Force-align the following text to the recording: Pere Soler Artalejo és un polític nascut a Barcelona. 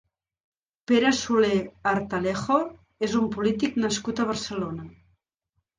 Pere 0.91 1.11
Soler 1.17 1.59
Artalejo 1.91 2.59
és 3.09 3.17
un 3.23 3.31
polític 3.39 3.79
nascut 3.87 4.25
a 4.27 4.31
Barcelona. 4.33 4.93